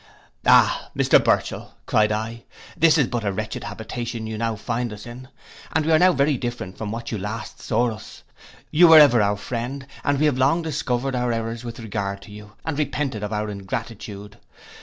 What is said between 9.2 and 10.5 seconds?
our friend: we have